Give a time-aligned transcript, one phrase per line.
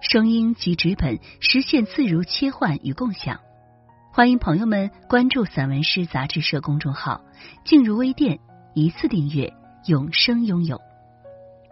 [0.00, 3.38] 声音及纸本实现自如切换与共享，
[4.12, 7.20] 欢迎朋友们关注散文诗杂志社公众号，
[7.64, 8.40] 进入微店
[8.74, 9.52] 一次订阅，
[9.86, 10.80] 永生拥有。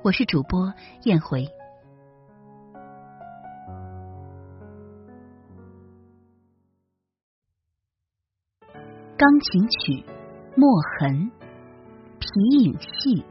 [0.04, 1.48] 我是主播燕回。
[9.16, 10.04] 钢琴曲，
[10.54, 11.30] 墨痕，
[12.20, 12.28] 皮
[12.60, 13.24] 影戏，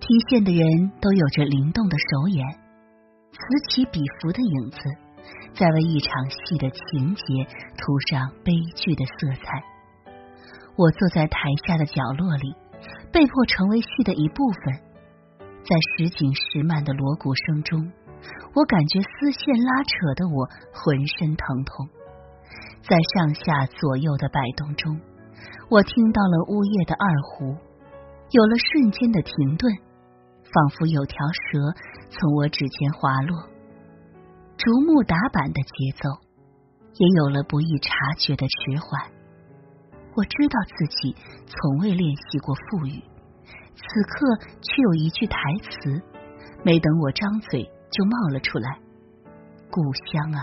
[0.00, 2.59] 提线的人都有着灵动的手眼。
[3.32, 3.38] 此
[3.70, 4.78] 起彼伏的影子，
[5.54, 7.22] 在为一场戏的情节
[7.78, 9.62] 涂上悲剧的色彩。
[10.76, 12.54] 我坐在台下的角落里，
[13.12, 14.80] 被迫成为戏的一部分。
[15.62, 17.92] 在时紧时慢的锣鼓声中，
[18.54, 21.88] 我感觉丝线拉扯的我浑身疼痛。
[22.82, 25.00] 在上下左右的摆动中，
[25.68, 27.56] 我听到了呜咽的二胡，
[28.30, 29.70] 有了瞬间的停顿。
[30.52, 31.74] 仿佛有条蛇
[32.10, 33.48] 从我指尖滑落，
[34.56, 36.08] 竹木打板的节奏
[36.94, 39.10] 也有了不易察觉的迟缓。
[40.16, 41.14] 我知道自己
[41.46, 43.00] 从未练习过腹语，
[43.76, 46.02] 此刻却有一句台词，
[46.64, 48.76] 没等我张嘴就冒了出来
[49.70, 50.42] ：“故乡啊，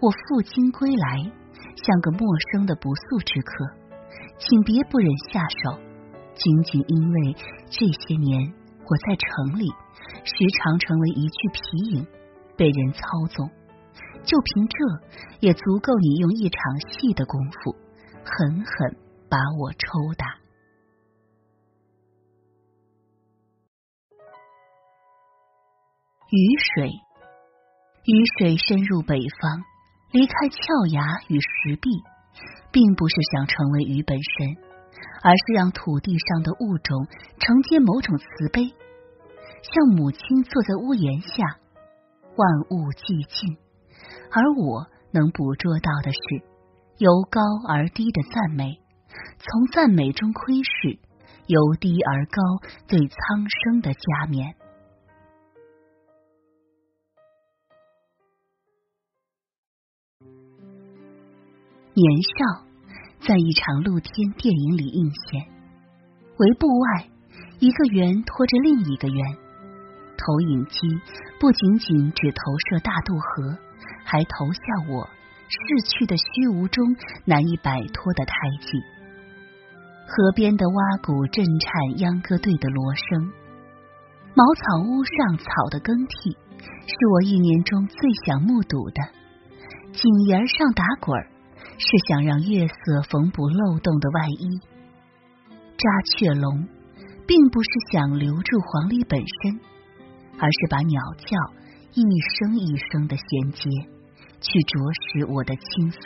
[0.00, 1.30] 我负荆归来，
[1.76, 3.64] 像个陌生的不速之客，
[4.36, 5.78] 请别不忍下手，
[6.34, 7.36] 仅仅因为
[7.70, 8.52] 这些年。”
[8.90, 9.68] 我在城里
[10.24, 11.60] 时常成为一具皮
[11.92, 12.06] 影，
[12.56, 13.00] 被人操
[13.30, 13.50] 纵。
[14.24, 14.76] 就凭这，
[15.40, 17.76] 也足够你用一场戏的功夫，
[18.24, 18.96] 狠狠
[19.28, 20.26] 把我抽打。
[26.30, 26.90] 雨水，
[28.04, 29.64] 雨水深入北方，
[30.12, 30.58] 离开峭
[30.92, 31.90] 崖与石壁，
[32.70, 34.67] 并不是想成为雨本身。
[35.22, 37.06] 而是让土地上的物种
[37.38, 38.74] 承接某种慈悲，
[39.62, 41.58] 像母亲坐在屋檐下，
[42.36, 43.56] 万物寂静，
[44.30, 46.18] 而我能捕捉到的是
[46.98, 48.80] 由高而低的赞美，
[49.38, 50.98] 从赞美中窥视
[51.46, 52.42] 由低而高
[52.86, 53.16] 对苍
[53.48, 54.54] 生的加冕。
[61.94, 62.67] 年少。
[63.20, 65.42] 在一场露天电影里映现，
[66.38, 67.08] 围布外，
[67.58, 69.36] 一个圆拖着另一个圆，
[70.16, 70.78] 投影机
[71.38, 72.38] 不仅仅只投
[72.70, 73.58] 射大渡河，
[74.04, 75.08] 还投下我
[75.48, 78.78] 逝去的虚无中难以摆脱的胎记。
[80.06, 83.30] 河边的蛙鼓震颤秧歌队的锣声，
[84.34, 86.30] 茅草屋上草的更替，
[86.86, 89.02] 是我一年中最想目睹的。
[89.92, 91.28] 井沿上打滚儿。
[91.78, 94.60] 是想让月色缝补漏洞的外衣，
[95.78, 96.66] 扎雀笼，
[97.26, 99.60] 并不是想留住黄鹂本身，
[100.40, 101.38] 而是把鸟叫
[101.94, 102.02] 一
[102.34, 103.70] 声一声的衔接，
[104.40, 105.98] 去啄食我的青涩。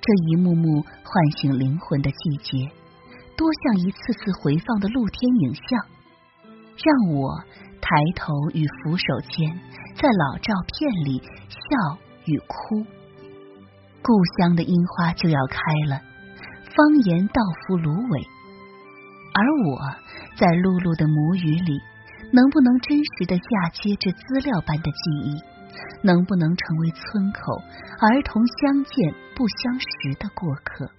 [0.00, 2.70] 这一幕幕唤醒灵魂的季节，
[3.36, 5.84] 多像一次次回放的露天影像，
[6.78, 7.42] 让我
[7.80, 9.50] 抬头与扶手间，
[9.96, 11.20] 在老照片里
[11.50, 12.86] 笑与哭。
[14.02, 16.00] 故乡的樱花就要开了，
[16.64, 18.20] 方言道夫芦苇，
[19.34, 19.78] 而我
[20.36, 21.78] 在碌碌的母语里，
[22.32, 25.42] 能不能真实的嫁接这资料般的记忆？
[26.02, 27.62] 能不能成为村口
[28.00, 29.86] 儿童相见不相识
[30.18, 30.90] 的过客？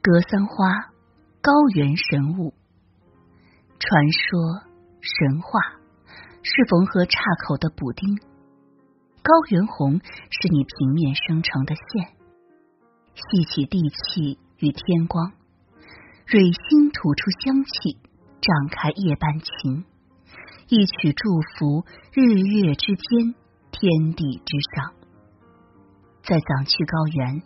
[0.00, 0.92] 格桑花，
[1.42, 2.54] 高原神物，
[3.78, 4.62] 传说
[5.00, 5.60] 神话，
[6.42, 8.16] 是缝合岔口的补丁。
[9.24, 12.12] 高原红是你平面生成的线，
[13.14, 15.32] 吸起地气与天光，
[16.26, 17.96] 蕊心吐出香气，
[18.42, 19.86] 展开夜半情，
[20.68, 23.34] 一曲祝福日月之间，
[23.72, 24.92] 天地之上。
[26.22, 27.40] 在藏区高原，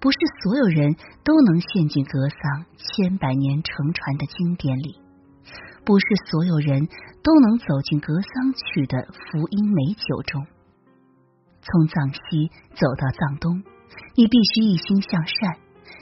[0.00, 4.96] 不是所有人都能陷进格桑千百年承传的经典里，
[5.84, 6.88] 不是所有人
[7.22, 10.44] 都能走进格桑曲的福音美酒中。
[11.62, 13.62] 从藏西走到藏东，
[14.16, 15.56] 你必须一心向善，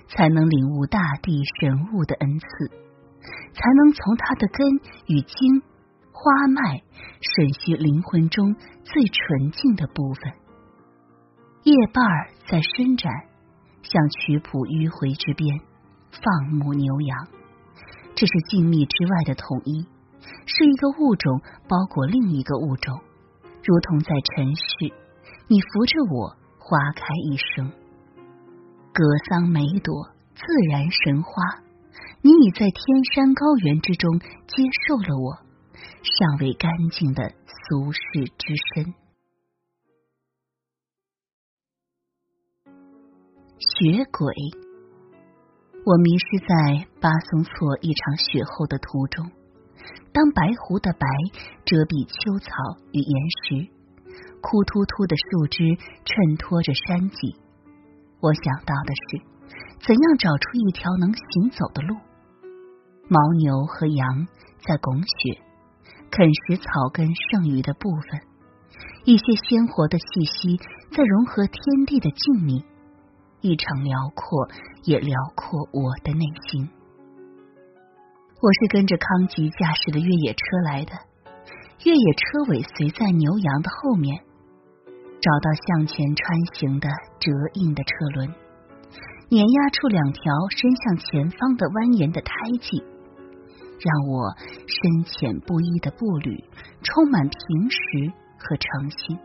[0.08, 2.46] 才能领悟大地神物的恩赐，
[3.52, 4.66] 才能从它的根
[5.06, 5.62] 与茎
[6.12, 6.82] 花脉
[7.20, 10.32] 吮吸灵魂中最纯净的部分。
[11.64, 13.12] 叶瓣儿在伸展，
[13.82, 15.60] 向曲谱迂回之边
[16.10, 17.28] 放牧牛羊。
[18.16, 19.86] 这是静谧之外的统一，
[20.46, 23.00] 是一个物种包裹另一个物种，
[23.62, 24.92] 如同在尘世，
[25.50, 27.72] 你扶着我，花开一生。
[28.92, 31.42] 格桑梅朵，自然神花。
[32.22, 35.38] 你已在天山高原之中接受了我，
[36.04, 37.32] 尚未干净的
[37.66, 38.00] 俗世
[38.38, 38.94] 之身。
[43.58, 44.32] 雪鬼，
[45.84, 49.28] 我迷失在巴松措一场雪后的途中。
[50.12, 51.08] 当白狐的白
[51.64, 52.52] 遮蔽秋草
[52.92, 53.79] 与岩石，
[54.40, 57.36] 枯秃秃的树枝衬托着山脊。
[58.20, 59.22] 我想到的是，
[59.86, 61.96] 怎样找出一条能行走的路。
[63.08, 64.28] 牦牛和羊
[64.66, 65.40] 在拱雪，
[66.10, 68.20] 啃食草根剩余的部分，
[69.04, 70.56] 一些鲜活的气息
[70.92, 72.64] 在融合天地的静谧。
[73.40, 74.48] 一场辽阔，
[74.84, 76.68] 也辽阔我的内心。
[78.42, 80.92] 我是跟着康吉驾驶的越野车来的，
[81.84, 84.22] 越野车尾随在牛羊的后面。
[85.20, 86.88] 找到向前穿行的
[87.20, 88.34] 折印的车轮，
[89.28, 90.22] 碾压出两条
[90.56, 92.82] 伸向前方的蜿蜒的胎记，
[93.78, 94.32] 让我
[94.64, 96.42] 深浅不一的步履
[96.82, 99.18] 充满平实和诚信。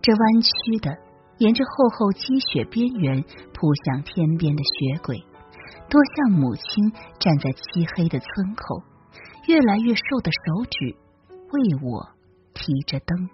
[0.00, 0.96] 这弯曲的，
[1.38, 3.22] 沿着厚厚积雪边缘
[3.52, 5.20] 扑向天边的雪轨，
[5.90, 8.82] 多像母亲站在漆黑的村口，
[9.46, 10.96] 越来越瘦的手指
[11.52, 12.08] 为我
[12.54, 13.28] 提着灯。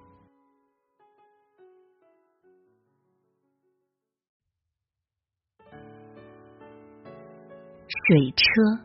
[8.04, 8.82] 水车，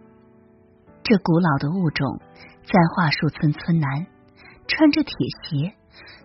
[1.02, 2.20] 这古老的物种
[2.62, 4.06] 在桦树村村南，
[4.68, 5.12] 穿着铁
[5.42, 5.74] 鞋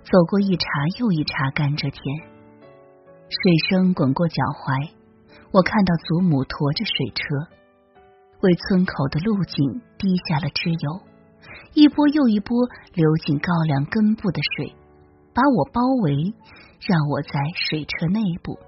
[0.03, 0.67] 走过一茬
[0.99, 2.03] 又一茬甘蔗田，
[3.31, 4.91] 水声滚过脚踝，
[5.53, 7.25] 我看到祖母驮着水车，
[8.43, 11.01] 为村口的路径滴下了脂油，
[11.73, 14.77] 一波又一波流进高粱根部的水，
[15.33, 16.35] 把我包围，
[16.85, 18.59] 让我在水车内部。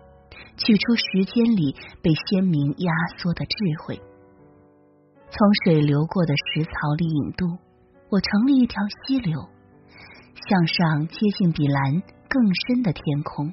[0.56, 4.00] 取出时间里被鲜明压缩的智慧，
[5.36, 7.58] 从水流过的石槽里引渡，
[8.08, 9.40] 我成了一条溪流，
[10.46, 13.52] 向上接近比蓝更深的天空，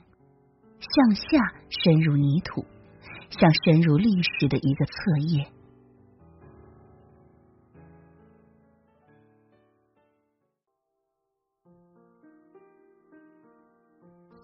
[0.77, 1.39] 向下
[1.69, 2.63] 深入泥土，
[3.31, 5.47] 像深入历史的一个侧页。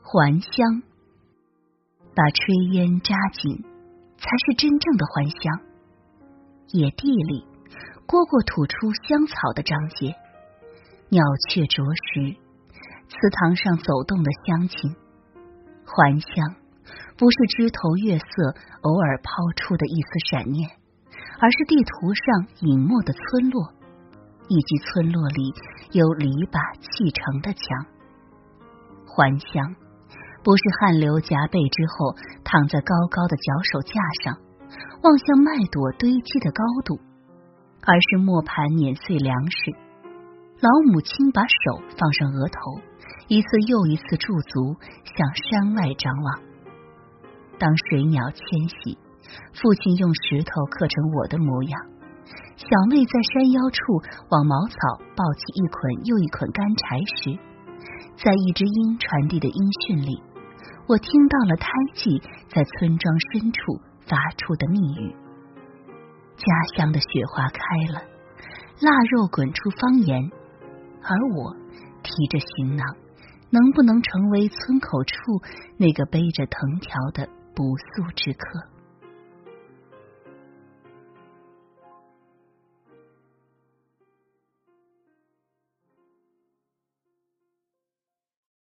[0.02, 0.82] 还乡。
[2.16, 3.64] 把炊烟扎紧，
[4.18, 5.67] 才是真正的还乡。
[6.72, 7.46] 野地里，
[8.08, 10.16] 蝈蝈吐出香草的章节，
[11.08, 12.36] 鸟雀啄食，
[13.08, 14.92] 祠堂上走动的乡亲。
[15.88, 16.56] 还乡，
[17.16, 20.70] 不是枝头月色偶尔抛出的一丝闪念，
[21.40, 23.72] 而是地图上隐没的村落，
[24.50, 25.54] 以及村落里
[25.94, 27.64] 由篱笆砌成的墙。
[29.08, 29.76] 还乡。
[30.44, 32.16] 不是汗流浃背之后
[32.46, 34.40] 躺在高高的脚手架上
[35.04, 37.00] 望向麦垛堆积的高度，
[37.86, 39.72] 而是磨盘碾碎粮食。
[40.60, 42.82] 老母亲把手放上额头，
[43.28, 46.42] 一次又一次驻足向山外张望。
[47.60, 48.98] 当水鸟迁徙，
[49.54, 51.80] 父亲用石头刻成我的模样。
[52.58, 53.80] 小妹在山腰处
[54.30, 54.76] 往茅草
[55.16, 57.38] 抱起一捆又一捆干柴时，
[58.18, 60.22] 在一只鹰传递的音讯里。
[60.88, 62.20] 我听到了胎记
[62.50, 65.16] 在村庄深处发出的密语。
[66.38, 66.46] 家
[66.76, 67.60] 乡的雪花开
[67.94, 68.02] 了，
[68.82, 70.32] 腊肉滚出方言，
[71.02, 71.56] 而我
[72.04, 72.86] 提着行囊，
[73.50, 75.14] 能不能成为村口处
[75.78, 78.77] 那个背着藤条的不速之客？